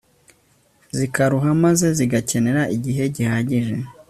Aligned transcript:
zikaruha 0.97 1.49
maze 1.63 1.85
zigakenera 1.97 2.61
igihe 2.75 3.03
gihagije 3.15 3.75